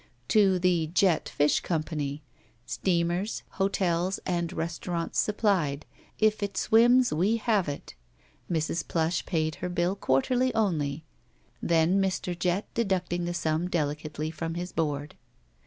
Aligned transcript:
To 0.29 0.57
the 0.57 0.87
Jett 0.95 1.29
Fish 1.29 1.59
Company, 1.59 2.23
"Steamers, 2.65 3.43
Hotels, 3.61 4.19
and 4.25 4.51
Restaurants 4.51 5.19
Supplied— 5.19 5.85
If 6.27 6.41
It 6.41 6.57
Swims 6.57 7.13
We 7.13 7.37
Have 7.37 7.69
It," 7.69 7.93
Mrs. 8.49 8.87
Plush 8.87 9.23
paid 9.27 9.57
her 9.61 9.69
bill 9.69 9.95
quarterly 9.95 10.51
only, 10.55 11.05
then 11.61 12.01
Mr. 12.01 12.33
Jett 12.39 12.65
deducting 12.73 13.25
the 13.25 13.33
sum 13.35 13.67
delicately 13.69 14.31
from 14.31 14.55
his 14.55 14.71
board. 14.71 15.13